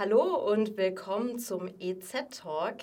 Hallo 0.00 0.50
und 0.50 0.78
willkommen 0.78 1.38
zum 1.38 1.68
EZ-Talk. 1.78 2.76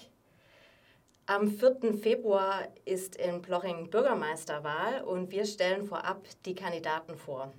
Am 1.26 1.48
4. 1.48 1.96
Februar 2.00 2.68
ist 2.86 3.16
in 3.16 3.42
Ploching 3.42 3.90
Bürgermeisterwahl 3.90 5.02
und 5.02 5.32
wir 5.32 5.46
stellen 5.46 5.88
vorab 5.88 6.28
die 6.46 6.54
Kandidaten 6.54 7.18
vor. 7.18 7.52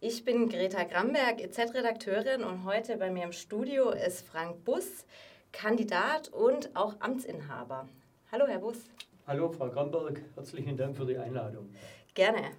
Ich 0.00 0.24
bin 0.24 0.48
Greta 0.48 0.82
Gramberg, 0.82 1.40
EZ-Redakteurin 1.40 2.42
und 2.42 2.64
heute 2.64 2.96
bei 2.96 3.12
mir 3.12 3.22
im 3.22 3.32
Studio 3.32 3.90
ist 3.90 4.26
Frank 4.26 4.64
Bus, 4.64 5.06
Kandidat 5.52 6.28
und 6.30 6.74
auch 6.74 6.96
Amtsinhaber. 6.98 7.88
Hallo, 8.32 8.48
Herr 8.48 8.58
Bus. 8.58 8.78
Hallo, 9.24 9.52
Frau 9.52 9.68
Gramberg. 9.68 10.20
Herzlichen 10.34 10.76
Dank 10.76 10.96
für 10.96 11.06
die 11.06 11.16
Einladung. 11.16 11.72
Gerne. 12.14 12.50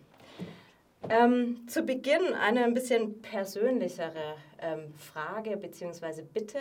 Ähm, 1.11 1.67
zu 1.67 1.83
Beginn 1.83 2.33
eine 2.39 2.63
ein 2.63 2.73
bisschen 2.73 3.21
persönlichere 3.21 4.35
ähm, 4.61 4.93
Frage 4.95 5.57
bzw. 5.57 6.21
Bitte. 6.33 6.57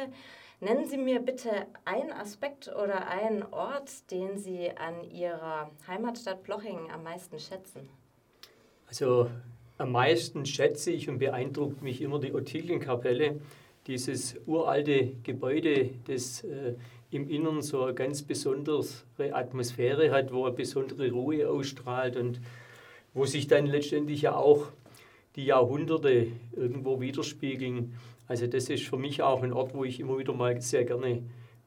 Nennen 0.59 0.87
Sie 0.87 0.99
mir 0.99 1.21
bitte 1.21 1.51
einen 1.85 2.11
Aspekt 2.11 2.69
oder 2.69 3.07
einen 3.09 3.45
Ort, 3.45 4.11
den 4.11 4.39
Sie 4.39 4.71
an 4.77 5.09
Ihrer 5.09 5.71
Heimatstadt 5.87 6.43
Plochingen 6.43 6.91
am 6.91 7.05
meisten 7.05 7.39
schätzen. 7.39 7.89
Also 8.89 9.31
am 9.79 9.93
meisten 9.93 10.45
schätze 10.45 10.91
ich 10.91 11.09
und 11.09 11.19
beeindruckt 11.19 11.81
mich 11.81 12.03
immer 12.03 12.19
die 12.19 12.35
Ottilienkapelle, 12.35 13.41
dieses 13.87 14.35
uralte 14.47 15.13
Gebäude, 15.23 15.91
das 16.09 16.43
äh, 16.43 16.75
im 17.13 17.29
Innern 17.31 17.63
so 17.63 17.85
eine 17.85 17.95
ganz 17.95 18.23
besondere 18.23 18.85
Atmosphäre 19.33 20.11
hat, 20.11 20.33
wo 20.33 20.45
eine 20.47 20.57
besondere 20.57 21.09
Ruhe 21.13 21.49
ausstrahlt 21.49 22.17
und 22.17 22.41
wo 23.15 23.27
sich 23.27 23.47
dann 23.47 23.67
letztendlich 23.67 24.23
ja 24.23 24.37
auch 24.37 24.69
die 25.37 25.45
Jahrhunderte 25.45 26.29
irgendwo 26.53 27.01
widerspiegeln. 27.01 27.95
Also 28.27 28.47
das 28.47 28.69
ist 28.69 28.87
für 28.87 28.97
mich 28.97 29.23
auch 29.23 29.43
ein 29.43 29.53
Ort, 29.53 29.75
wo 29.75 29.85
ich 29.85 30.01
immer 30.01 30.19
wieder 30.19 30.33
mal 30.33 30.61
sehr 30.61 30.85
gerne 30.85 31.23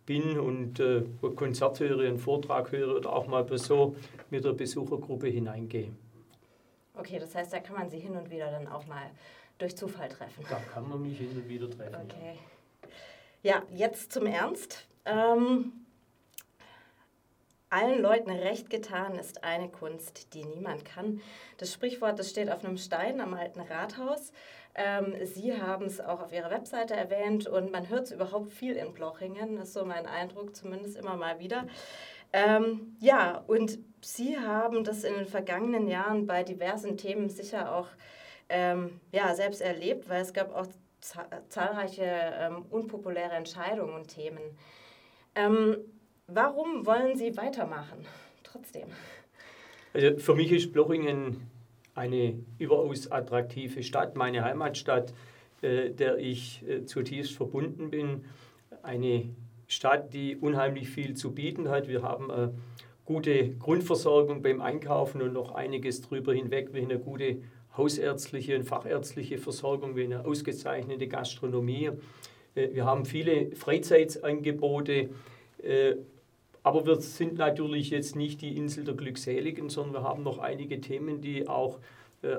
bin 0.05 0.39
und 0.39 0.79
äh, 0.79 1.03
Konzert 1.35 1.79
höre, 1.79 2.07
einen 2.07 2.17
Vortrag 2.17 2.71
höre 2.71 2.95
oder 2.95 3.13
auch 3.13 3.27
mal 3.27 3.45
so 3.57 3.95
mit 4.29 4.43
der 4.43 4.53
Besuchergruppe 4.53 5.27
hineingehe. 5.27 5.91
Okay, 6.95 7.19
das 7.19 7.33
heißt, 7.33 7.53
da 7.53 7.59
kann 7.59 7.75
man 7.75 7.89
sie 7.89 7.99
hin 7.99 8.15
und 8.15 8.29
wieder 8.29 8.51
dann 8.51 8.67
auch 8.67 8.85
mal 8.85 9.09
durch 9.57 9.75
Zufall 9.75 10.09
treffen. 10.09 10.45
Da 10.49 10.59
kann 10.73 10.87
man 10.87 11.01
mich 11.01 11.17
hin 11.17 11.29
und 11.35 11.47
wieder 11.49 11.69
treffen. 11.69 11.95
Okay. 12.03 12.37
Ja, 13.41 13.63
jetzt 13.73 14.11
zum 14.11 14.25
Ernst. 14.25 14.87
Ähm, 15.05 15.82
allen 17.73 18.01
Leuten 18.01 18.29
recht 18.29 18.69
getan 18.69 19.17
ist 19.17 19.43
eine 19.43 19.67
Kunst, 19.69 20.33
die 20.33 20.45
niemand 20.45 20.85
kann. 20.85 21.21
Das 21.57 21.73
Sprichwort, 21.73 22.19
das 22.19 22.29
steht 22.29 22.51
auf 22.51 22.63
einem 22.63 22.77
Stein 22.77 23.19
am 23.19 23.33
alten 23.33 23.59
Rathaus. 23.59 24.31
Ähm, 24.75 25.15
Sie 25.25 25.59
haben 25.59 25.85
es 25.85 25.99
auch 25.99 26.21
auf 26.21 26.31
Ihrer 26.31 26.51
Webseite 26.51 26.95
erwähnt 26.95 27.47
und 27.47 27.71
man 27.71 27.89
hört 27.89 28.05
es 28.05 28.11
überhaupt 28.11 28.51
viel 28.51 28.75
in 28.75 28.93
Blochingen. 28.93 29.55
Das 29.55 29.69
ist 29.69 29.73
so 29.73 29.85
mein 29.85 30.05
Eindruck, 30.05 30.55
zumindest 30.55 30.97
immer 30.97 31.15
mal 31.15 31.39
wieder. 31.39 31.65
Ähm, 32.31 32.95
ja, 32.99 33.43
und 33.47 33.79
Sie 34.01 34.37
haben 34.37 34.83
das 34.83 35.03
in 35.03 35.15
den 35.15 35.27
vergangenen 35.27 35.87
Jahren 35.87 36.27
bei 36.27 36.43
diversen 36.43 36.97
Themen 36.97 37.29
sicher 37.29 37.75
auch 37.75 37.87
ähm, 38.49 38.99
ja, 39.11 39.33
selbst 39.33 39.61
erlebt, 39.61 40.09
weil 40.09 40.21
es 40.21 40.33
gab 40.33 40.55
auch 40.55 40.67
zahlreiche 41.49 42.05
ähm, 42.05 42.65
unpopuläre 42.69 43.33
Entscheidungen 43.33 43.93
und 43.93 44.07
Themen. 44.07 44.41
Ähm, 45.35 45.77
warum 46.33 46.85
wollen 46.85 47.15
Sie 47.15 47.35
weitermachen? 47.37 48.05
Trotzdem. 48.43 48.87
Also 49.93 50.17
für 50.17 50.35
mich 50.35 50.51
ist 50.51 50.73
Blochingen 50.73 51.47
eine 51.95 52.39
überaus 52.57 53.11
attraktive 53.11 53.83
Stadt, 53.83 54.15
meine 54.15 54.43
Heimatstadt, 54.43 55.13
äh, 55.61 55.91
der 55.91 56.17
ich 56.17 56.63
äh, 56.67 56.85
zutiefst 56.85 57.35
verbunden 57.35 57.89
bin. 57.89 58.25
Eine 58.81 59.29
Stadt, 59.67 60.13
die 60.13 60.35
unheimlich 60.35 60.89
viel 60.89 61.15
zu 61.15 61.33
bieten 61.33 61.69
hat. 61.69 61.87
Wir 61.87 62.01
haben 62.01 62.31
eine 62.31 62.53
gute 63.05 63.55
Grundversorgung 63.55 64.41
beim 64.41 64.61
Einkaufen 64.61 65.21
und 65.21 65.33
noch 65.33 65.53
einiges 65.53 66.01
darüber 66.01 66.33
hinweg, 66.33 66.69
wie 66.73 66.81
eine 66.81 66.99
gute 66.99 67.37
hausärztliche 67.77 68.55
und 68.55 68.63
fachärztliche 68.63 69.37
Versorgung, 69.37 69.95
wie 69.95 70.03
eine 70.03 70.25
ausgezeichnete 70.25 71.07
Gastronomie. 71.07 71.91
Äh, 72.55 72.69
wir 72.73 72.85
haben 72.85 73.05
viele 73.05 73.55
Freizeitsangebote, 73.55 75.09
äh, 75.61 75.95
aber 76.63 76.85
wir 76.85 76.99
sind 77.01 77.37
natürlich 77.37 77.89
jetzt 77.89 78.15
nicht 78.15 78.41
die 78.41 78.57
Insel 78.57 78.85
der 78.85 78.95
Glückseligen, 78.95 79.69
sondern 79.69 80.01
wir 80.01 80.03
haben 80.03 80.23
noch 80.23 80.39
einige 80.39 80.81
Themen, 80.81 81.21
die 81.21 81.47
auch 81.47 81.79
äh, 82.21 82.37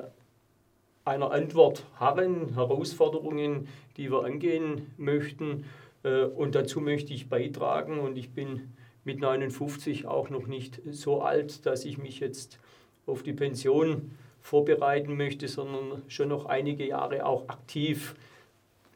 einer 1.04 1.30
Antwort 1.30 1.84
harren, 2.00 2.54
Herausforderungen, 2.54 3.68
die 3.96 4.10
wir 4.10 4.24
angehen 4.24 4.92
möchten. 4.96 5.66
Und 6.02 6.54
dazu 6.54 6.80
möchte 6.80 7.14
ich 7.14 7.28
beitragen 7.28 7.98
und 7.98 8.16
ich 8.16 8.30
bin 8.30 8.72
mit 9.04 9.20
59 9.20 10.06
auch 10.06 10.30
noch 10.30 10.46
nicht 10.46 10.80
so 10.90 11.22
alt, 11.22 11.66
dass 11.66 11.84
ich 11.84 11.98
mich 11.98 12.20
jetzt 12.20 12.58
auf 13.06 13.22
die 13.22 13.32
Pension 13.32 14.10
vorbereiten 14.40 15.16
möchte, 15.16 15.48
sondern 15.48 16.02
schon 16.08 16.28
noch 16.28 16.46
einige 16.46 16.86
Jahre 16.86 17.24
auch 17.24 17.48
aktiv 17.48 18.14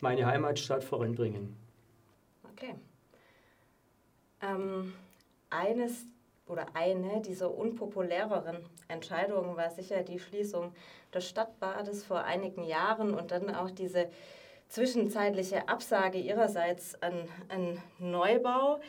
meine 0.01 0.27
Heimatstadt 0.27 0.85
voranbringen. 0.85 1.57
Okay. 2.53 2.75
Ähm, 4.43 4.93
eines 5.51 6.07
oder 6.47 6.67
eine 6.75 7.21
dieser 7.21 7.55
unpopuläreren 7.55 8.59
Entscheidungen 8.89 9.57
war 9.57 9.71
sicher 9.71 10.03
die 10.03 10.19
Schließung 10.19 10.73
des 11.13 11.29
Stadtbades 11.29 12.05
vor 12.05 12.25
einigen 12.25 12.65
Jahren 12.65 13.15
und 13.15 13.31
dann 13.31 13.55
auch 13.55 13.71
diese 13.71 14.09
zwischenzeitliche 14.69 15.69
Absage 15.69 16.19
ihrerseits 16.19 17.01
an, 17.03 17.29
an 17.49 17.79
Neubau. 17.99 18.81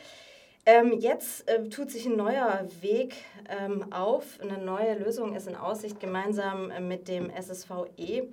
Ähm, 0.66 0.98
jetzt 1.00 1.48
äh, 1.48 1.68
tut 1.70 1.90
sich 1.90 2.04
ein 2.06 2.16
neuer 2.16 2.66
Weg 2.82 3.14
ähm, 3.48 3.92
auf, 3.92 4.38
eine 4.40 4.58
neue 4.58 4.94
Lösung 4.94 5.34
ist 5.34 5.48
in 5.48 5.56
Aussicht 5.56 6.00
gemeinsam 6.00 6.70
äh, 6.70 6.80
mit 6.80 7.08
dem 7.08 7.30
SSVE. 7.30 8.28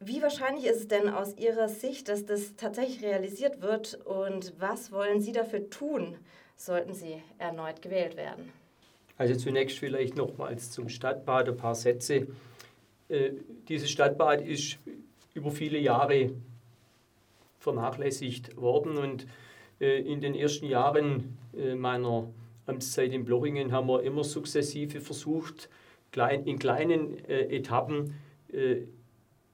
Wie 0.00 0.22
wahrscheinlich 0.22 0.66
ist 0.66 0.78
es 0.78 0.88
denn 0.88 1.08
aus 1.08 1.36
Ihrer 1.36 1.68
Sicht, 1.68 2.08
dass 2.08 2.24
das 2.24 2.56
tatsächlich 2.56 3.02
realisiert 3.02 3.60
wird 3.60 3.94
und 4.06 4.54
was 4.58 4.92
wollen 4.92 5.20
Sie 5.20 5.32
dafür 5.32 5.68
tun, 5.70 6.16
sollten 6.56 6.94
Sie 6.94 7.22
erneut 7.38 7.82
gewählt 7.82 8.16
werden? 8.16 8.52
Also 9.16 9.36
zunächst 9.36 9.78
vielleicht 9.78 10.16
nochmals 10.16 10.70
zum 10.70 10.88
Stadtbad 10.88 11.48
ein 11.48 11.56
paar 11.56 11.74
Sätze. 11.74 12.26
Äh, 13.08 13.30
dieses 13.68 13.90
Stadtbad 13.90 14.42
ist 14.42 14.78
über 15.34 15.50
viele 15.50 15.78
Jahre 15.78 16.32
vernachlässigt 17.58 18.56
worden 18.56 18.96
und 18.96 19.26
äh, 19.80 20.00
in 20.00 20.20
den 20.20 20.34
ersten 20.34 20.66
Jahren 20.66 21.38
äh, 21.56 21.74
meiner 21.74 22.28
Amtszeit 22.66 23.12
in 23.12 23.24
Blochingen 23.24 23.72
haben 23.72 23.88
wir 23.88 24.02
immer 24.02 24.24
sukzessive 24.24 25.00
versucht, 25.00 25.68
in 26.44 26.60
kleinen 26.60 27.24
Etappen 27.26 28.14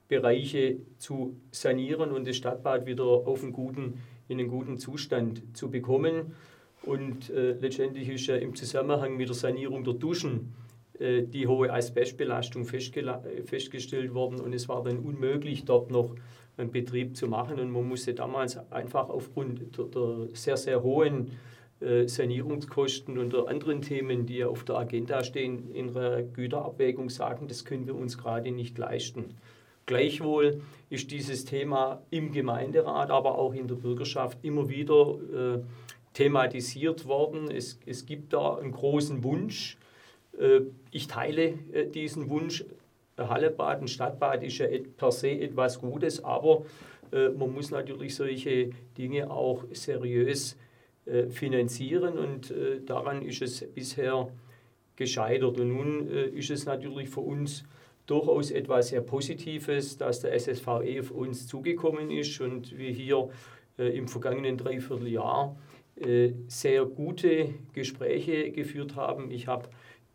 Bereiche 0.07 0.77
zu 0.97 1.35
sanieren 1.49 2.11
und 2.11 2.27
das 2.27 2.35
Stadtbad 2.35 2.85
wieder 2.85 3.03
auf 3.03 3.41
einen 3.41 3.51
guten, 3.51 4.01
in 4.27 4.39
einen 4.39 4.47
guten 4.47 4.77
Zustand 4.77 5.41
zu 5.57 5.71
bekommen. 5.71 6.35
Und 6.83 7.29
äh, 7.29 7.53
letztendlich 7.53 8.09
ist 8.09 8.27
ja 8.27 8.35
im 8.37 8.55
Zusammenhang 8.55 9.15
mit 9.15 9.29
der 9.29 9.35
Sanierung 9.35 9.83
der 9.83 9.93
Duschen 9.93 10.53
äh, 10.99 11.23
die 11.23 11.47
hohe 11.47 11.71
Asbestbelastung 11.71 12.65
festgestellt 12.65 14.13
worden 14.13 14.39
und 14.39 14.53
es 14.53 14.67
war 14.67 14.83
dann 14.83 14.99
unmöglich, 14.99 15.65
dort 15.65 15.91
noch 15.91 16.15
einen 16.57 16.71
Betrieb 16.71 17.15
zu 17.15 17.27
machen 17.27 17.59
und 17.59 17.71
man 17.71 17.87
musste 17.87 18.13
damals 18.13 18.57
einfach 18.71 19.09
aufgrund 19.09 19.77
der, 19.77 19.85
der 19.85 20.27
sehr, 20.33 20.57
sehr 20.57 20.83
hohen 20.83 21.31
äh, 21.79 22.07
Sanierungskosten 22.07 23.17
und 23.17 23.33
der 23.33 23.47
anderen 23.47 23.81
Themen, 23.81 24.25
die 24.25 24.37
ja 24.37 24.47
auf 24.47 24.63
der 24.63 24.77
Agenda 24.77 25.23
stehen, 25.23 25.73
in 25.73 25.93
der 25.93 26.23
Güterabwägung 26.23 27.09
sagen, 27.09 27.47
das 27.47 27.65
können 27.65 27.87
wir 27.87 27.95
uns 27.95 28.17
gerade 28.17 28.51
nicht 28.51 28.77
leisten. 28.77 29.35
Gleichwohl 29.87 30.61
ist 30.89 31.09
dieses 31.09 31.45
Thema 31.45 32.03
im 32.11 32.31
Gemeinderat, 32.31 33.09
aber 33.09 33.37
auch 33.37 33.53
in 33.53 33.67
der 33.67 33.75
Bürgerschaft 33.75 34.37
immer 34.43 34.69
wieder 34.69 35.17
äh, 35.33 35.59
thematisiert 36.13 37.05
worden. 37.07 37.49
Es, 37.49 37.79
es 37.85 38.05
gibt 38.05 38.33
da 38.33 38.55
einen 38.55 38.71
großen 38.71 39.23
Wunsch. 39.23 39.77
Äh, 40.39 40.61
ich 40.91 41.07
teile 41.07 41.53
äh, 41.71 41.85
diesen 41.87 42.29
Wunsch. 42.29 42.65
Hallebad, 43.17 43.81
ein 43.81 43.87
Stadtbad 43.87 44.41
ist 44.41 44.57
ja 44.57 44.67
per 44.97 45.11
se 45.11 45.29
etwas 45.29 45.79
Gutes, 45.79 46.23
aber 46.23 46.65
äh, 47.11 47.29
man 47.29 47.53
muss 47.53 47.69
natürlich 47.69 48.15
solche 48.15 48.71
Dinge 48.97 49.29
auch 49.29 49.63
seriös 49.71 50.57
finanzieren 51.31 52.19
und 52.19 52.53
daran 52.85 53.23
ist 53.23 53.41
es 53.41 53.65
bisher 53.73 54.29
gescheitert. 54.95 55.59
Und 55.59 55.69
nun 55.69 56.07
ist 56.07 56.51
es 56.51 56.65
natürlich 56.65 57.09
für 57.09 57.21
uns 57.21 57.63
durchaus 58.05 58.51
etwas 58.51 58.89
sehr 58.89 59.01
Positives, 59.01 59.97
dass 59.97 60.19
der 60.19 60.39
SSVE 60.39 60.99
auf 60.99 61.09
uns 61.09 61.47
zugekommen 61.47 62.11
ist 62.11 62.39
und 62.39 62.77
wir 62.77 62.91
hier 62.91 63.29
im 63.77 64.07
vergangenen 64.07 64.57
Dreivierteljahr 64.57 65.57
sehr 66.47 66.85
gute 66.85 67.49
Gespräche 67.73 68.51
geführt 68.51 68.95
haben. 68.95 69.29
Ich 69.29 69.47
habe 69.47 69.69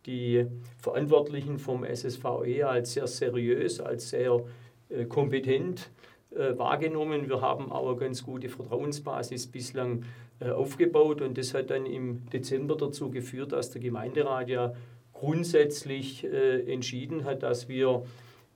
die 0.06 0.46
Verantwortlichen 0.78 1.58
vom 1.58 1.84
SSVE 1.84 2.66
als 2.66 2.94
sehr 2.94 3.06
seriös, 3.06 3.80
als 3.80 4.10
sehr 4.10 4.44
äh, 4.88 5.04
kompetent 5.04 5.90
äh, 6.30 6.56
wahrgenommen. 6.56 7.28
Wir 7.28 7.40
haben 7.40 7.72
auch 7.72 7.88
eine 7.88 7.96
ganz 7.96 8.22
gute 8.24 8.48
Vertrauensbasis 8.48 9.48
bislang 9.48 10.04
äh, 10.40 10.50
aufgebaut 10.50 11.20
und 11.20 11.36
das 11.36 11.54
hat 11.54 11.70
dann 11.70 11.86
im 11.86 12.28
Dezember 12.30 12.76
dazu 12.76 13.10
geführt, 13.10 13.52
dass 13.52 13.70
der 13.70 13.82
Gemeinderat 13.82 14.48
ja 14.48 14.74
grundsätzlich 15.12 16.24
äh, 16.24 16.72
entschieden 16.72 17.24
hat, 17.24 17.42
dass 17.42 17.68
wir 17.68 18.04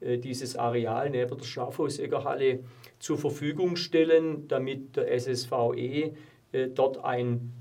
äh, 0.01 0.19
dieses 0.19 0.57
Areal 0.57 1.11
neben 1.11 1.37
der 1.37 1.45
Schafhauseggerhalle 1.45 2.61
zur 3.01 3.19
Verfügung 3.19 3.77
stellen, 3.77 4.47
damit 4.47 4.97
der 4.97 5.19
SSVE 5.19 5.75
äh, 5.75 6.13
dort 6.75 7.05
ein 7.05 7.53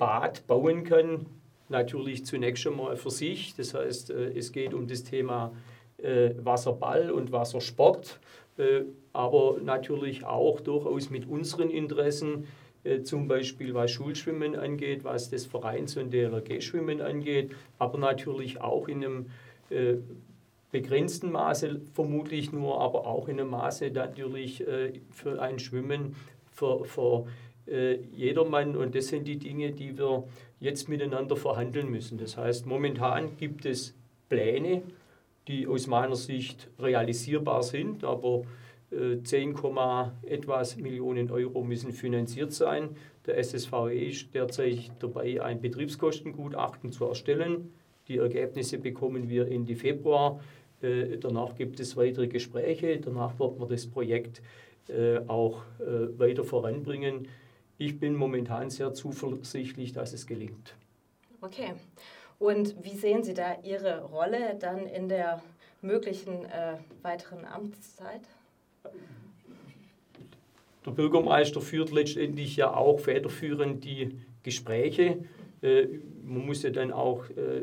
Bad 0.00 0.46
bauen 0.46 0.84
kann. 0.84 1.26
Natürlich 1.68 2.26
zunächst 2.26 2.64
schon 2.64 2.76
mal 2.76 2.96
für 2.96 3.10
sich. 3.10 3.54
Das 3.54 3.74
heißt, 3.74 4.10
äh, 4.10 4.36
es 4.36 4.50
geht 4.50 4.74
um 4.74 4.88
das 4.88 5.04
Thema 5.04 5.52
äh, 5.98 6.30
Wasserball 6.42 7.12
und 7.12 7.30
Wassersport, 7.30 8.18
äh, 8.58 8.82
aber 9.12 9.58
natürlich 9.62 10.24
auch 10.24 10.60
durchaus 10.60 11.10
mit 11.10 11.28
unseren 11.28 11.70
Interessen 11.70 12.46
äh, 12.82 13.02
zum 13.02 13.28
Beispiel 13.28 13.74
was 13.74 13.90
Schulschwimmen 13.90 14.56
angeht, 14.56 15.04
was 15.04 15.28
das 15.30 15.46
Vereins- 15.46 15.96
und 15.96 16.12
DLRG-Schwimmen 16.12 17.02
angeht, 17.02 17.52
aber 17.78 17.98
natürlich 17.98 18.60
auch 18.60 18.88
in 18.88 19.04
einem 19.04 19.26
äh, 19.68 19.96
begrenzten 20.72 21.30
Maße 21.30 21.80
vermutlich 21.92 22.52
nur, 22.52 22.80
aber 22.80 23.06
auch 23.06 23.28
in 23.28 23.38
einem 23.38 23.50
Maße 23.50 23.90
natürlich 23.90 24.66
äh, 24.66 25.00
für 25.10 25.42
ein 25.42 25.58
Schwimmen 25.58 26.16
für, 26.52 26.84
für 26.84 27.26
jedermann. 28.12 28.76
Und 28.76 28.94
das 28.94 29.08
sind 29.08 29.28
die 29.28 29.38
Dinge, 29.38 29.72
die 29.72 29.96
wir 29.96 30.24
jetzt 30.58 30.88
miteinander 30.88 31.36
verhandeln 31.36 31.90
müssen. 31.90 32.18
Das 32.18 32.36
heißt, 32.36 32.66
momentan 32.66 33.36
gibt 33.36 33.64
es 33.64 33.94
Pläne, 34.28 34.82
die 35.46 35.66
aus 35.66 35.86
meiner 35.86 36.16
Sicht 36.16 36.68
realisierbar 36.78 37.62
sind, 37.62 38.02
aber 38.02 38.42
10, 38.90 39.54
etwas 40.26 40.76
Millionen 40.76 41.30
Euro 41.30 41.62
müssen 41.62 41.92
finanziert 41.92 42.52
sein. 42.52 42.90
Der 43.26 43.42
SSVE 43.42 43.92
ist 43.92 44.34
derzeit 44.34 44.90
dabei, 44.98 45.40
ein 45.40 45.60
Betriebskostengutachten 45.60 46.90
zu 46.90 47.04
erstellen. 47.04 47.72
Die 48.08 48.16
Ergebnisse 48.16 48.78
bekommen 48.78 49.28
wir 49.28 49.46
Ende 49.46 49.76
Februar. 49.76 50.40
Äh, 50.82 51.18
danach 51.18 51.54
gibt 51.54 51.78
es 51.78 51.96
weitere 51.96 52.26
Gespräche. 52.26 52.98
Danach 52.98 53.38
wird 53.38 53.58
man 53.58 53.68
das 53.68 53.86
Projekt 53.86 54.42
äh, 54.88 55.18
auch 55.28 55.62
äh, 55.78 56.18
weiter 56.18 56.42
voranbringen. 56.42 57.28
Ich 57.80 57.98
bin 57.98 58.14
momentan 58.14 58.68
sehr 58.68 58.92
zuversichtlich, 58.92 59.94
dass 59.94 60.12
es 60.12 60.26
gelingt. 60.26 60.74
Okay. 61.40 61.72
Und 62.38 62.84
wie 62.84 62.94
sehen 62.94 63.24
Sie 63.24 63.32
da 63.32 63.56
Ihre 63.62 64.02
Rolle 64.02 64.54
dann 64.60 64.86
in 64.86 65.08
der 65.08 65.42
möglichen 65.80 66.44
äh, 66.44 66.76
weiteren 67.00 67.46
Amtszeit? 67.46 68.20
Der 70.84 70.90
Bürgermeister 70.90 71.62
führt 71.62 71.90
letztendlich 71.90 72.54
ja 72.54 72.74
auch 72.74 73.00
federführend 73.00 73.82
die 73.82 74.20
Gespräche. 74.42 75.24
Äh, 75.62 75.86
man 76.22 76.44
muss 76.44 76.62
ja 76.62 76.68
dann 76.68 76.92
auch 76.92 77.30
äh, 77.30 77.62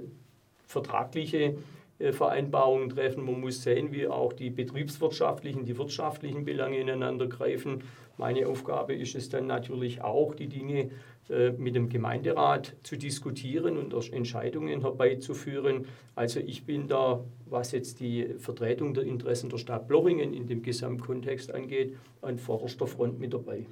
vertragliche 0.65 1.59
äh, 1.99 2.11
Vereinbarungen 2.11 2.89
treffen. 2.89 3.23
Man 3.23 3.39
muss 3.39 3.61
sehen, 3.61 3.91
wie 3.91 4.07
auch 4.07 4.33
die 4.33 4.49
betriebswirtschaftlichen, 4.49 5.65
die 5.65 5.77
wirtschaftlichen 5.77 6.43
Belange 6.43 6.79
ineinander 6.79 7.27
greifen. 7.27 7.83
Meine 8.17 8.47
Aufgabe 8.47 8.95
ist 8.95 9.15
es 9.15 9.29
dann 9.29 9.47
natürlich 9.47 10.01
auch, 10.01 10.33
die 10.33 10.47
Dinge 10.47 10.89
äh, 11.29 11.51
mit 11.51 11.75
dem 11.75 11.89
Gemeinderat 11.89 12.75
zu 12.83 12.95
diskutieren 12.95 13.77
und 13.77 13.93
Entscheidungen 14.11 14.81
herbeizuführen. 14.81 15.85
Also 16.15 16.39
ich 16.39 16.65
bin 16.65 16.87
da, 16.87 17.23
was 17.45 17.71
jetzt 17.71 17.99
die 17.99 18.35
Vertretung 18.39 18.93
der 18.93 19.03
Interessen 19.03 19.49
der 19.49 19.57
Stadt 19.57 19.87
Blochingen 19.87 20.33
in 20.33 20.47
dem 20.47 20.63
Gesamtkontext 20.63 21.53
angeht, 21.53 21.95
an 22.21 22.39
vorderster 22.39 22.87
Front 22.87 23.19
mit 23.19 23.33
dabei. 23.33 23.65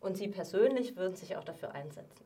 Und 0.00 0.16
Sie 0.16 0.28
persönlich 0.28 0.96
würden 0.96 1.14
sich 1.14 1.36
auch 1.36 1.44
dafür 1.44 1.74
einsetzen? 1.74 2.24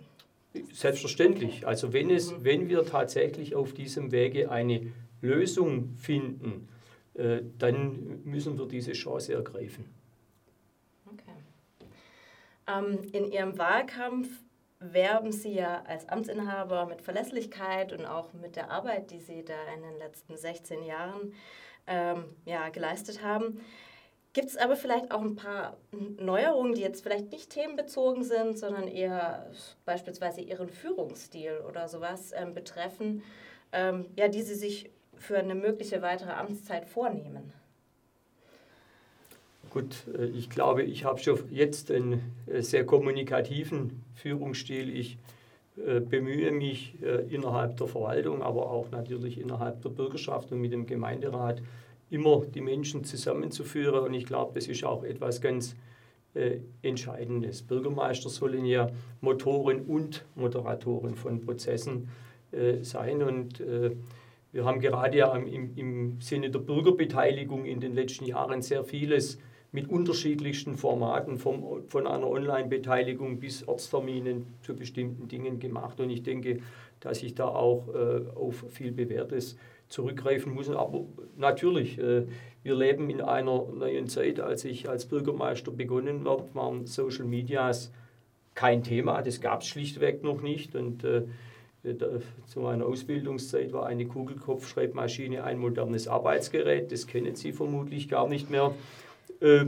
Selbstverständlich. 0.72 1.66
Also 1.66 1.92
wenn, 1.92 2.10
es, 2.10 2.30
mhm. 2.30 2.44
wenn 2.44 2.68
wir 2.68 2.84
tatsächlich 2.84 3.56
auf 3.56 3.72
diesem 3.72 4.12
Wege 4.12 4.50
eine 4.50 4.92
Lösung 5.20 5.94
finden, 5.96 6.68
äh, 7.14 7.40
dann 7.58 8.20
müssen 8.24 8.58
wir 8.58 8.66
diese 8.66 8.92
Chance 8.92 9.34
ergreifen. 9.34 9.86
Ähm, 12.66 13.02
in 13.12 13.30
Ihrem 13.30 13.58
Wahlkampf 13.58 14.28
werben 14.80 15.32
Sie 15.32 15.54
ja 15.54 15.82
als 15.86 16.08
Amtsinhaber 16.08 16.86
mit 16.86 17.02
Verlässlichkeit 17.02 17.92
und 17.92 18.04
auch 18.04 18.32
mit 18.32 18.56
der 18.56 18.70
Arbeit, 18.70 19.10
die 19.10 19.20
Sie 19.20 19.44
da 19.44 19.54
in 19.74 19.82
den 19.82 19.98
letzten 19.98 20.36
16 20.36 20.82
Jahren 20.82 21.34
ähm, 21.86 22.24
ja, 22.44 22.68
geleistet 22.68 23.22
haben. 23.22 23.60
Gibt 24.32 24.48
es 24.48 24.56
aber 24.56 24.74
vielleicht 24.74 25.12
auch 25.12 25.22
ein 25.22 25.36
paar 25.36 25.76
Neuerungen, 25.92 26.74
die 26.74 26.80
jetzt 26.80 27.04
vielleicht 27.04 27.30
nicht 27.30 27.50
themenbezogen 27.50 28.24
sind, 28.24 28.58
sondern 28.58 28.88
eher 28.88 29.50
beispielsweise 29.84 30.40
Ihren 30.40 30.68
Führungsstil 30.68 31.62
oder 31.68 31.88
sowas 31.88 32.32
ähm, 32.34 32.52
betreffen, 32.52 33.22
ähm, 33.70 34.06
ja, 34.16 34.26
die 34.26 34.42
Sie 34.42 34.56
sich 34.56 34.90
für 35.16 35.38
eine 35.38 35.54
mögliche 35.54 36.02
weitere 36.02 36.32
Amtszeit 36.32 36.84
vornehmen? 36.84 37.52
Gut, 39.74 40.06
äh, 40.16 40.26
ich 40.26 40.50
glaube, 40.50 40.84
ich 40.84 41.04
habe 41.04 41.18
schon 41.18 41.36
jetzt 41.50 41.90
einen 41.90 42.32
äh, 42.46 42.62
sehr 42.62 42.86
kommunikativen 42.86 44.04
Führungsstil. 44.14 44.96
Ich 44.96 45.18
äh, 45.84 45.98
bemühe 45.98 46.52
mich 46.52 46.94
innerhalb 47.28 47.76
der 47.78 47.88
Verwaltung, 47.88 48.40
aber 48.40 48.70
auch 48.70 48.92
natürlich 48.92 49.36
innerhalb 49.40 49.82
der 49.82 49.88
Bürgerschaft 49.88 50.52
und 50.52 50.60
mit 50.60 50.72
dem 50.72 50.86
Gemeinderat 50.86 51.60
immer 52.08 52.44
die 52.46 52.60
Menschen 52.60 53.02
zusammenzuführen. 53.02 54.04
Und 54.04 54.14
ich 54.14 54.26
glaube, 54.26 54.52
das 54.54 54.68
ist 54.68 54.84
auch 54.84 55.02
etwas 55.02 55.40
ganz 55.40 55.74
Entscheidendes. 56.82 57.62
Bürgermeister 57.62 58.28
sollen 58.28 58.64
ja 58.64 58.90
Motoren 59.20 59.82
und 59.82 60.24
Moderatoren 60.34 61.14
von 61.14 61.40
Prozessen 61.40 62.08
sein. 62.82 63.22
Und 63.22 63.62
wir 64.50 64.64
haben 64.64 64.80
gerade 64.80 65.16
ja 65.16 65.36
im, 65.36 65.76
im 65.76 66.20
Sinne 66.20 66.50
der 66.50 66.58
Bürgerbeteiligung 66.58 67.64
in 67.64 67.78
den 67.78 67.94
letzten 67.94 68.24
Jahren 68.24 68.62
sehr 68.62 68.82
vieles 68.82 69.38
mit 69.74 69.90
unterschiedlichsten 69.90 70.76
Formaten, 70.76 71.36
vom, 71.36 71.82
von 71.88 72.06
einer 72.06 72.28
Online-Beteiligung 72.28 73.40
bis 73.40 73.66
Ortsterminen 73.66 74.46
zu 74.62 74.76
bestimmten 74.76 75.26
Dingen 75.26 75.58
gemacht. 75.58 75.98
Und 75.98 76.10
ich 76.10 76.22
denke, 76.22 76.60
dass 77.00 77.24
ich 77.24 77.34
da 77.34 77.48
auch 77.48 77.88
äh, 77.92 78.20
auf 78.36 78.64
viel 78.70 78.92
Bewährtes 78.92 79.56
zurückgreifen 79.88 80.54
muss. 80.54 80.70
Aber 80.70 81.06
natürlich, 81.36 81.98
äh, 81.98 82.22
wir 82.62 82.74
leben 82.76 83.10
in 83.10 83.20
einer 83.20 83.66
neuen 83.66 84.06
Zeit. 84.06 84.38
Als 84.38 84.64
ich 84.64 84.88
als 84.88 85.06
Bürgermeister 85.06 85.72
begonnen 85.72 86.24
habe, 86.24 86.44
waren 86.54 86.86
Social 86.86 87.24
Medias 87.24 87.90
kein 88.54 88.84
Thema. 88.84 89.22
Das 89.22 89.40
gab 89.40 89.62
es 89.62 89.66
schlichtweg 89.66 90.22
noch 90.22 90.40
nicht. 90.40 90.76
Und 90.76 91.02
äh, 91.02 91.24
zu 92.46 92.60
meiner 92.60 92.86
Ausbildungszeit 92.86 93.72
war 93.72 93.86
eine 93.86 94.06
Kugelkopfschreibmaschine 94.06 95.42
ein 95.42 95.58
modernes 95.58 96.06
Arbeitsgerät. 96.06 96.92
Das 96.92 97.08
kennen 97.08 97.34
Sie 97.34 97.52
vermutlich 97.52 98.08
gar 98.08 98.28
nicht 98.28 98.50
mehr. 98.50 98.72
Äh, 99.44 99.66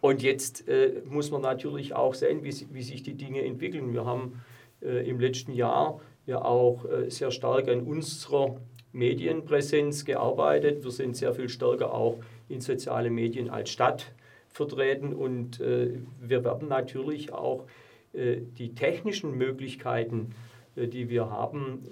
und 0.00 0.20
jetzt 0.22 0.68
äh, 0.68 1.00
muss 1.08 1.30
man 1.30 1.42
natürlich 1.42 1.94
auch 1.94 2.14
sehen, 2.14 2.42
wie, 2.42 2.52
wie 2.72 2.82
sich 2.82 3.04
die 3.04 3.14
Dinge 3.14 3.44
entwickeln. 3.44 3.92
Wir 3.92 4.04
haben 4.04 4.42
äh, 4.82 5.08
im 5.08 5.20
letzten 5.20 5.52
Jahr 5.52 6.00
ja 6.26 6.44
auch 6.44 6.84
sehr 7.08 7.32
stark 7.32 7.66
an 7.66 7.80
unserer 7.80 8.54
Medienpräsenz 8.92 10.04
gearbeitet. 10.04 10.84
Wir 10.84 10.92
sind 10.92 11.16
sehr 11.16 11.32
viel 11.34 11.48
stärker 11.48 11.92
auch 11.92 12.18
in 12.48 12.60
soziale 12.60 13.10
Medien 13.10 13.50
als 13.50 13.70
Stadt 13.70 14.12
vertreten 14.48 15.14
und 15.14 15.58
wir 15.58 16.44
werden 16.44 16.68
natürlich 16.68 17.32
auch 17.32 17.64
die 18.12 18.72
technischen 18.76 19.36
Möglichkeiten, 19.36 20.30
die 20.76 21.08
wir 21.08 21.28
haben, 21.28 21.82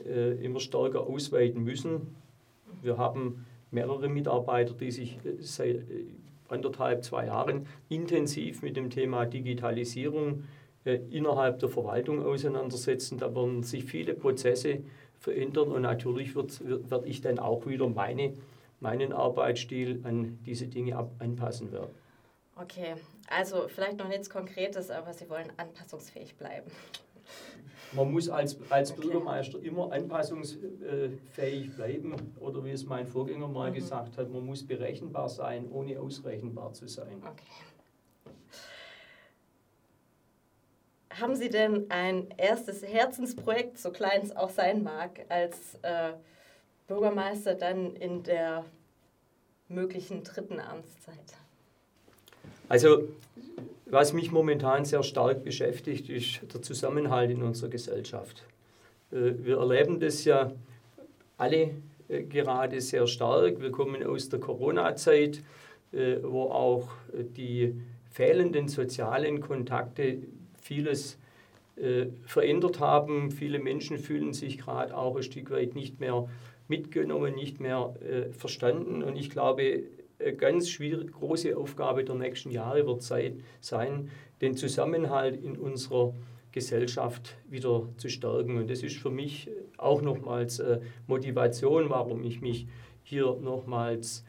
immer 0.41 0.61
stärker 0.61 1.01
ausweiten 1.01 1.65
müssen. 1.65 2.15
Wir 2.83 2.99
haben 2.99 3.47
mehrere 3.73 4.09
Mitarbeiter, 4.09 4.75
die 4.75 4.93
sich 4.93 5.19
seit 5.41 5.81
anderthalb, 6.51 7.05
zwei 7.05 7.27
Jahren 7.27 7.67
intensiv 7.89 8.63
mit 8.63 8.77
dem 8.77 8.91
Thema 8.91 9.27
Digitalisierung 9.27 10.45
äh, 10.85 11.01
innerhalb 11.11 11.59
der 11.59 11.69
Verwaltung 11.69 12.25
auseinandersetzen. 12.25 13.19
Da 13.19 13.35
werden 13.35 13.63
sich 13.63 13.85
viele 13.85 14.15
Prozesse 14.15 14.81
verändern 15.19 15.71
und 15.71 15.83
natürlich 15.83 16.35
wird, 16.35 16.67
wird, 16.67 16.91
wird 16.91 17.07
ich 17.07 17.21
dann 17.21 17.39
auch 17.39 17.67
wieder 17.67 17.89
meine, 17.89 18.35
meinen 18.81 19.13
Arbeitsstil 19.13 20.01
an 20.05 20.39
diese 20.47 20.69
Dinge 20.69 20.97
ab, 20.97 21.13
anpassen 21.19 21.71
werden. 21.73 21.95
Okay, 22.57 22.95
also 23.29 23.69
vielleicht 23.69 23.99
noch 23.99 24.09
nichts 24.09 24.29
Konkretes, 24.29 24.91
aber 24.91 25.13
Sie 25.13 25.29
wollen 25.31 25.51
anpassungsfähig 25.57 26.37
bleiben 26.37 26.71
man 27.93 28.13
muss 28.13 28.29
als, 28.29 28.59
als 28.71 28.93
okay. 28.93 29.03
Bürgermeister 29.03 29.63
immer 29.63 29.93
anpassungsfähig 29.93 31.75
bleiben 31.75 32.15
oder 32.39 32.65
wie 32.65 32.71
es 32.71 32.85
mein 32.87 33.07
Vorgänger 33.07 33.49
mal 33.49 33.71
mhm. 33.71 33.75
gesagt 33.75 34.17
hat, 34.17 34.31
man 34.31 34.45
muss 34.45 34.67
berechenbar 34.67 35.29
sein, 35.29 35.71
ohne 35.71 35.99
ausrechenbar 35.99 36.73
zu 36.73 36.87
sein. 36.87 37.23
Okay. 37.23 37.45
Haben 41.21 41.35
Sie 41.35 41.51
denn 41.51 41.91
ein 41.91 42.29
erstes 42.37 42.83
Herzensprojekt, 42.83 43.79
so 43.79 43.91
klein 43.91 44.23
es 44.23 44.35
auch 44.35 44.51
sein 44.51 44.83
mag, 44.83 45.21
als 45.29 45.75
äh, 45.83 46.13
Bürgermeister 46.87 47.55
dann 47.55 47.95
in 47.97 48.23
der 48.23 48.65
möglichen 49.69 50.23
dritten 50.23 50.61
Amtszeit? 50.61 51.17
Also 52.69 53.09
was 53.91 54.13
mich 54.13 54.31
momentan 54.31 54.85
sehr 54.85 55.03
stark 55.03 55.43
beschäftigt, 55.43 56.09
ist 56.09 56.41
der 56.55 56.63
Zusammenhalt 56.63 57.31
in 57.31 57.43
unserer 57.43 57.71
Gesellschaft. 57.71 58.45
Äh, 59.13 59.33
wir 59.43 59.59
erleben 59.59 60.01
das 60.01 60.25
ja 60.25 60.53
alle 61.37 61.71
äh, 62.09 62.23
gerade 62.23 62.81
sehr 62.81 63.07
stark. 63.07 63.61
Wir 63.61 63.71
kommen 63.71 64.05
aus 64.05 64.29
der 64.29 64.41
Corona-Zeit, 64.41 65.43
äh, 65.93 66.17
wo 66.23 66.45
auch 66.45 66.89
die 67.37 67.75
fehlenden 68.11 68.69
sozialen 68.69 69.41
Kontakte 69.41 70.19
vieles 70.61 71.17
verändert 72.27 72.79
haben. 72.79 73.31
Viele 73.31 73.59
Menschen 73.59 73.97
fühlen 73.97 74.35
sich 74.35 74.59
gerade 74.59 74.95
auch 74.95 75.17
ein 75.17 75.23
Stück 75.23 75.51
weit 75.51 75.75
nicht 75.75 75.99
mehr 75.99 76.29
mitgenommen, 76.69 77.35
nicht 77.35 77.59
mehr 77.59 77.95
verstanden. 78.37 79.03
Und 79.03 79.17
ich 79.17 79.31
glaube, 79.31 79.85
ganz 80.37 80.69
schwierig, 80.69 81.13
große 81.13 81.57
Aufgabe 81.57 82.05
der 82.05 82.15
nächsten 82.15 82.51
Jahre 82.51 82.87
wird 82.87 83.03
sein, 83.03 84.11
den 84.41 84.57
Zusammenhalt 84.57 85.43
in 85.43 85.57
unserer 85.57 86.15
Gesellschaft 86.53 87.37
wieder 87.49 87.89
zu 87.97 88.09
stärken. 88.09 88.57
Und 88.57 88.71
das 88.71 88.83
ist 88.83 88.97
für 88.97 89.11
mich 89.11 89.49
auch 89.77 90.03
nochmals 90.03 90.59
äh, 90.59 90.81
Motivation, 91.07 91.91
warum 91.91 92.25
ich 92.25 92.41
mich 92.41 92.67
hier 93.03 93.37
nochmals 93.41 94.25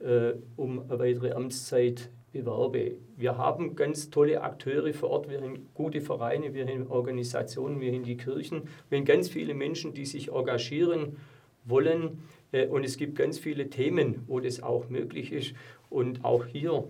äh, 0.00 0.34
um 0.56 0.80
eine 0.80 0.98
weitere 0.98 1.32
Amtszeit 1.32 2.10
bewerbe. 2.32 2.96
Wir 3.16 3.38
haben 3.38 3.76
ganz 3.76 4.10
tolle 4.10 4.42
Akteure 4.42 4.92
vor 4.92 5.10
Ort, 5.10 5.30
wir 5.30 5.40
haben 5.40 5.68
gute 5.74 6.00
Vereine, 6.00 6.52
wir 6.52 6.66
haben 6.66 6.88
Organisationen, 6.88 7.80
wir 7.80 7.92
haben 7.92 8.02
die 8.02 8.16
Kirchen, 8.16 8.62
wir 8.88 8.98
haben 8.98 9.04
ganz 9.04 9.28
viele 9.28 9.54
Menschen, 9.54 9.94
die 9.94 10.04
sich 10.04 10.32
engagieren 10.32 11.16
wollen. 11.64 12.22
Äh, 12.54 12.66
und 12.66 12.84
es 12.84 12.96
gibt 12.96 13.16
ganz 13.16 13.38
viele 13.38 13.68
Themen, 13.68 14.22
wo 14.26 14.40
das 14.40 14.62
auch 14.62 14.88
möglich 14.88 15.32
ist. 15.32 15.54
Und 15.90 16.24
auch 16.24 16.46
hier 16.46 16.84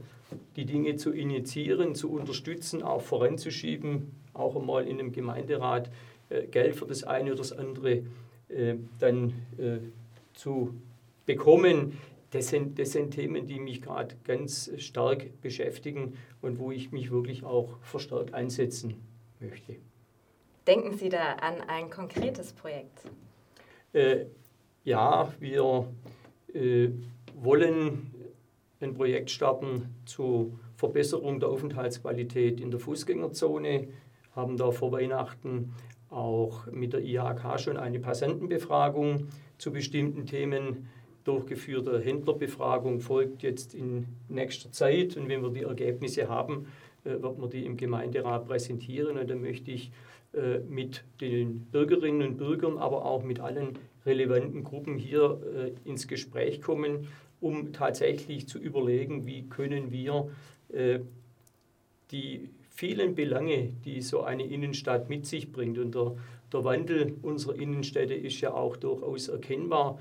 die 0.57 0.65
Dinge 0.65 0.97
zu 0.97 1.13
initiieren, 1.13 1.95
zu 1.95 2.11
unterstützen, 2.11 2.83
auch 2.83 3.03
voranzuschieben, 3.03 4.13
auch 4.33 4.57
einmal 4.57 4.87
in 4.87 4.99
einem 4.99 5.13
Gemeinderat 5.13 5.91
äh, 6.29 6.47
Geld 6.47 6.77
für 6.77 6.87
das 6.87 7.05
eine 7.05 7.31
oder 7.31 7.39
das 7.39 7.53
andere 7.53 8.03
äh, 8.49 8.75
dann 8.99 9.33
zu 10.35 10.75
bekommen. 11.27 11.99
Das 12.33 12.49
sind, 12.49 12.79
das 12.81 12.93
sind 12.93 13.13
Themen, 13.13 13.47
die 13.47 13.61
mich 13.61 13.81
gerade 13.81 14.17
ganz 14.25 14.71
stark 14.79 15.41
beschäftigen 15.41 16.17
und 16.43 16.59
wo 16.59 16.73
ich 16.73 16.91
mich 16.91 17.13
wirklich 17.13 17.45
auch 17.45 17.79
verstärkt 17.83 18.35
einsetzen 18.35 18.95
möchte. 19.39 19.77
Denken 20.67 20.97
Sie 20.97 21.09
da 21.09 21.35
an 21.35 21.61
ein 21.69 21.91
konkretes 21.91 22.53
Projekt? 22.53 23.03
Ja, 24.85 25.33
wir 25.41 25.89
äh, 26.53 26.91
wollen 27.35 28.13
ein 28.81 28.95
Projekt 28.95 29.31
starten 29.31 29.95
zur 30.05 30.59
Verbesserung 30.77 31.41
der 31.41 31.49
Aufenthaltsqualität 31.49 32.61
in 32.61 32.71
der 32.71 32.81
Fußgängerzone, 32.81 33.89
haben 34.37 34.57
da 34.57 34.71
vor 34.71 34.93
Weihnachten 34.93 35.73
auch 36.11 36.67
mit 36.67 36.93
der 36.93 37.03
IHK 37.03 37.59
schon 37.59 37.77
eine 37.77 37.99
Passantenbefragung 37.99 39.29
zu 39.59 39.73
bestimmten 39.73 40.27
Themen 40.27 40.89
durchgeführte 41.25 42.01
Händlerbefragung 42.01 43.01
folgt 43.01 43.43
jetzt 43.43 43.75
in 43.75 44.07
nächster 44.29 44.71
Zeit. 44.71 45.17
Und 45.17 45.29
wenn 45.29 45.43
wir 45.43 45.51
die 45.51 45.63
Ergebnisse 45.63 46.29
haben, 46.29 46.67
äh, 47.05 47.21
wird 47.23 47.39
man 47.39 47.51
die 47.51 47.65
im 47.65 47.77
Gemeinderat 47.77 48.47
präsentieren. 48.47 49.19
Und 49.19 49.29
dann 49.29 49.41
möchte 49.41 49.71
ich 49.71 49.91
äh, 50.35 50.59
mit 50.59 51.05
den 51.21 51.61
Bürgerinnen 51.73 52.29
und 52.29 52.37
Bürgern, 52.37 52.79
aber 52.79 53.05
auch 53.05 53.23
mit 53.25 53.41
allen 53.41 53.79
relevanten 54.05 54.65
Gruppen 54.65 54.99
hier 54.99 55.41
äh, 55.57 55.89
ins 55.89 56.07
Gespräch 56.07 56.61
kommen, 56.61 57.09
um 57.41 57.73
tatsächlich 57.73 58.47
zu 58.47 58.59
überlegen, 58.59 59.27
wie 59.27 59.43
können 59.49 59.93
wir 59.93 60.31
die 62.11 62.49
vielen 62.71 63.15
Belange, 63.15 63.69
die 63.85 64.01
so 64.01 64.23
eine 64.23 64.45
Innenstadt 64.45 65.09
mit 65.09 65.27
sich 65.27 65.53
bringt, 65.53 65.79
und 65.79 65.95
der, 65.95 66.17
der 66.53 66.65
Wandel 66.65 67.15
unserer 67.23 67.55
Innenstädte 67.55 68.15
ist 68.15 68.41
ja 68.41 68.53
auch 68.53 68.77
durchaus 68.77 69.29
erkennbar, 69.29 69.99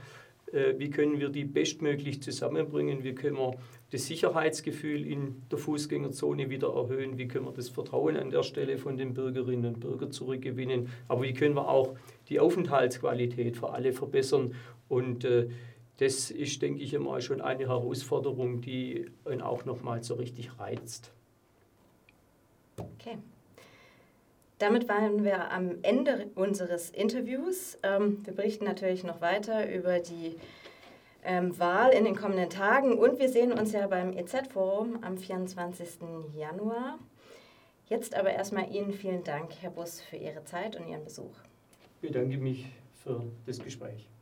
wie 0.54 0.90
können 0.90 1.20
wir 1.20 1.30
die 1.30 1.46
bestmöglich 1.46 2.22
zusammenbringen, 2.22 3.04
wie 3.04 3.16
können 3.16 3.38
wir 3.38 3.56
das 3.92 4.06
Sicherheitsgefühl 4.06 5.06
in 5.06 5.44
der 5.52 5.58
Fußgängerzone 5.58 6.50
wieder 6.50 6.74
erhöhen, 6.76 7.18
wie 7.18 7.28
können 7.28 7.46
wir 7.46 7.54
das 7.54 7.70
Vertrauen 7.70 8.18
an 8.18 8.30
der 8.30 8.44
Stelle 8.44 8.78
von 8.78 8.98
den 8.98 9.14
Bürgerinnen 9.14 9.66
und 9.66 9.80
Bürgern 9.80 10.12
zurückgewinnen, 10.12 10.90
aber 11.08 11.24
wie 11.24 11.34
können 11.34 11.56
wir 11.56 11.68
auch 11.68 11.96
die 12.30 12.40
Aufenthaltsqualität 12.40 13.58
für 13.58 13.72
alle 13.72 13.94
verbessern 13.94 14.56
und 14.90 15.26
äh, 15.26 15.50
das 15.98 16.32
ist, 16.32 16.62
denke 16.62 16.82
ich, 16.82 16.94
immer 16.94 17.22
schon 17.22 17.40
eine 17.42 17.68
Herausforderung, 17.68 18.62
die 18.62 19.06
ihn 19.32 19.42
auch 19.42 19.66
nochmal 19.66 20.04
so 20.04 20.16
richtig 20.16 20.60
reizt. 20.60 21.12
Okay. 22.78 23.18
Damit 24.64 24.88
waren 24.88 25.26
wir 25.26 25.52
am 25.52 25.80
Ende 25.82 26.28
unseres 26.36 26.90
Interviews. 26.90 27.78
Ähm, 27.84 28.26
wir 28.26 28.34
berichten 28.34 28.64
natürlich 28.64 29.04
noch 29.04 29.20
weiter 29.20 29.70
über 29.70 30.00
die 30.00 30.38
ähm, 31.26 31.60
Wahl 31.60 31.92
in 31.92 32.06
den 32.06 32.16
kommenden 32.16 32.50
Tagen 32.50 32.98
und 32.98 33.20
wir 33.20 33.28
sehen 33.28 33.52
uns 33.52 33.74
ja 33.74 33.86
beim 33.88 34.14
EZ-Forum 34.14 35.04
am 35.04 35.18
24. 35.18 36.00
Januar. 36.34 36.98
Jetzt 37.90 38.16
aber 38.16 38.32
erstmal 38.32 38.74
Ihnen 38.74 38.94
vielen 38.94 39.26
Dank, 39.26 39.52
Herr 39.60 39.72
Bus, 39.72 40.00
für 40.00 40.16
Ihre 40.16 40.46
Zeit 40.46 40.80
und 40.80 40.88
Ihren 40.88 41.04
Besuch. 41.04 41.36
Ich 41.96 42.08
bedanke 42.08 42.38
mich 42.38 42.66
für 43.04 43.22
das 43.46 43.60
Gespräch. 43.60 44.13